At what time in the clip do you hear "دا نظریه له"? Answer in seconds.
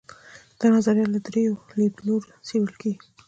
0.59-1.19